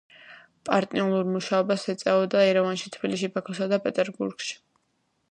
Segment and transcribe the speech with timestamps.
[0.67, 4.57] პარტნიორულ მუშაობას ეწეოდა ერევანში, თბილისში, ბაქოსა და პეტერბურგში.